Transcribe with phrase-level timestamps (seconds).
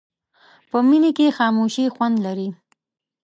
[0.69, 2.49] په مني کې خاموشي خوند لري